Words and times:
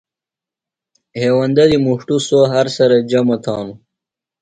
ہیوندہ 1.19 1.63
دی 1.69 1.77
مُݜٹوۡ 1.85 2.23
سوۡ، 2.27 2.45
ہر 2.51 2.65
سرہ 2.75 2.99
جمہ 3.09 3.37
تھانوۡ 3.43 3.77